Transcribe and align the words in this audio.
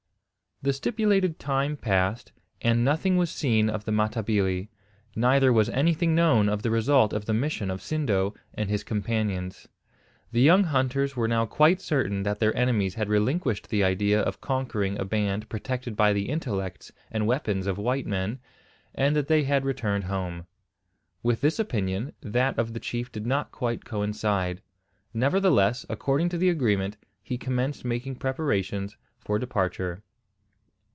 The 0.63 0.73
stipulated 0.73 1.39
time 1.39 1.75
passed, 1.75 2.33
and 2.61 2.85
nothing 2.85 3.17
was 3.17 3.31
seen 3.31 3.67
of 3.67 3.85
the 3.85 3.91
Matabili; 3.91 4.69
neither 5.15 5.51
was 5.51 5.69
anything 5.69 6.13
known 6.13 6.47
of 6.47 6.61
the 6.61 6.69
result 6.69 7.13
of 7.13 7.25
the 7.25 7.33
mission 7.33 7.71
of 7.71 7.81
Sindo 7.81 8.35
and 8.53 8.69
his 8.69 8.83
companions. 8.83 9.67
The 10.31 10.41
young 10.41 10.65
hunters 10.65 11.15
were 11.15 11.27
now 11.27 11.47
quite 11.47 11.81
certain 11.81 12.21
that 12.21 12.37
their 12.37 12.55
enemies 12.55 12.93
had 12.93 13.09
relinquished 13.09 13.69
the 13.71 13.83
idea 13.83 14.21
of 14.21 14.39
conquering 14.39 14.99
a 14.99 15.03
band 15.03 15.49
protected 15.49 15.95
by 15.95 16.13
the 16.13 16.29
intellects 16.29 16.91
and 17.09 17.25
weapons 17.25 17.65
of 17.65 17.79
white 17.79 18.05
men, 18.05 18.39
and 18.93 19.15
that 19.15 19.27
they 19.29 19.45
had 19.45 19.65
returned 19.65 20.03
home. 20.03 20.45
With 21.23 21.41
this 21.41 21.57
opinion, 21.57 22.13
that 22.21 22.59
of 22.59 22.73
the 22.75 22.79
chief 22.79 23.11
did 23.11 23.25
not 23.25 23.51
quite 23.51 23.83
coincide. 23.83 24.61
Nevertheless, 25.11 25.87
according 25.89 26.29
to 26.29 26.37
the 26.37 26.49
agreement, 26.49 26.97
he 27.23 27.39
commenced 27.39 27.83
making 27.83 28.17
preparations 28.17 28.95
for 29.17 29.39
departure. 29.39 30.03